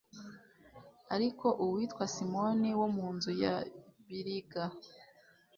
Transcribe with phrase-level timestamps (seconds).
[1.15, 3.53] ariko uwitwa simoni wo mu nzu ya
[4.07, 4.63] biliga